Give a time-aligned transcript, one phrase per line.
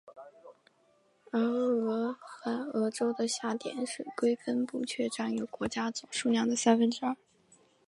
[1.31, 7.15] 而俄亥俄州的星点水龟分布却占有国家总数量的三分之二。